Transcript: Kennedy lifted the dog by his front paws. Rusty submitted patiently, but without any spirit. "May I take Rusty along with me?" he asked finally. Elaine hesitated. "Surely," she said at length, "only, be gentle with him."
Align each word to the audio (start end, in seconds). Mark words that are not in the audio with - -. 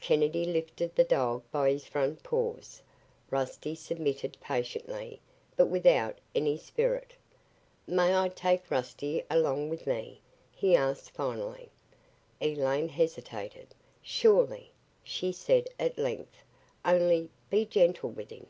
Kennedy 0.00 0.46
lifted 0.46 0.96
the 0.96 1.04
dog 1.04 1.42
by 1.52 1.70
his 1.70 1.84
front 1.84 2.22
paws. 2.22 2.80
Rusty 3.28 3.74
submitted 3.74 4.38
patiently, 4.40 5.20
but 5.58 5.66
without 5.66 6.16
any 6.34 6.56
spirit. 6.56 7.12
"May 7.86 8.16
I 8.16 8.30
take 8.30 8.70
Rusty 8.70 9.24
along 9.28 9.68
with 9.68 9.86
me?" 9.86 10.22
he 10.52 10.74
asked 10.74 11.10
finally. 11.10 11.68
Elaine 12.40 12.88
hesitated. 12.88 13.74
"Surely," 14.00 14.70
she 15.04 15.32
said 15.32 15.68
at 15.78 15.98
length, 15.98 16.36
"only, 16.82 17.28
be 17.50 17.66
gentle 17.66 18.08
with 18.08 18.30
him." 18.30 18.46